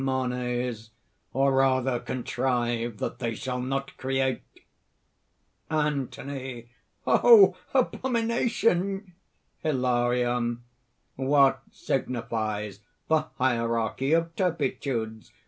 MANES. 0.03 0.89
"Or 1.31 1.53
rather 1.53 1.99
contrive 1.99 2.97
that 2.97 3.19
they 3.19 3.35
shall 3.35 3.61
not 3.61 3.95
create.............. 3.97 4.41
ANTHONY. 5.69 6.71
"Oh 7.05 7.55
abomination!" 7.71 9.13
HILARION. 9.59 10.63
"What 11.17 11.61
signifies 11.69 12.79
the 13.09 13.27
hierarchy 13.37 14.11
of 14.13 14.35
turpitudes? 14.35 15.31